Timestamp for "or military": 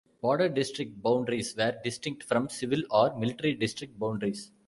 2.89-3.53